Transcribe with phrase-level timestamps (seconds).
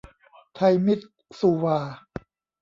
[0.55, 1.01] ไทยมิต
[1.39, 1.79] ซูวา